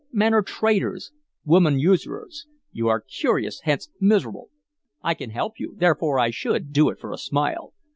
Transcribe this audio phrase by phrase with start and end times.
[0.11, 1.11] Men are traders,
[1.45, 2.47] women usurers.
[2.71, 4.49] You are curious, hence miserable.
[5.03, 7.73] I can help you, therefore I should, do it for a smile.